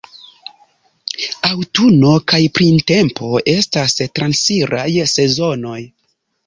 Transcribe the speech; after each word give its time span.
Aŭtuno 1.49 2.15
kaj 2.33 2.41
printempo 2.57 3.31
estas 3.57 3.97
transiraj 4.19 4.89
sezonoj. 5.17 5.81